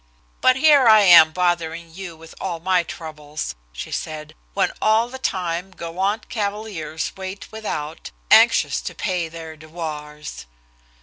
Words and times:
"But 0.41 0.55
here 0.55 0.87
I 0.87 1.01
am 1.01 1.31
bothering 1.31 1.91
you 1.93 2.15
with 2.17 2.33
all 2.41 2.57
of 2.57 2.63
my 2.63 2.81
troubles," 2.81 3.53
she 3.71 3.91
said, 3.91 4.33
"when 4.55 4.71
all 4.81 5.09
the 5.09 5.19
time 5.19 5.69
gallant 5.69 6.27
cavaliers 6.27 7.11
wait 7.15 7.47
without, 7.51 8.09
anxious 8.31 8.81
to 8.81 8.95
pay 8.95 9.27
their 9.29 9.55
devoirs." 9.55 10.47